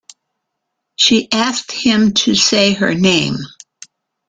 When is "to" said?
2.15-2.33